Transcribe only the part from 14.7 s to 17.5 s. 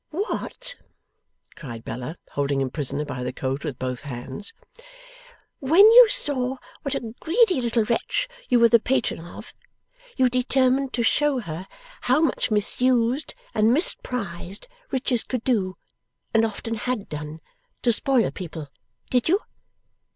riches could do, and often had done,